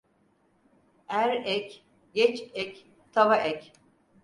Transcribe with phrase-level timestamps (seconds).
[1.09, 1.77] Er ek,
[2.13, 3.71] geç ek, tava ek.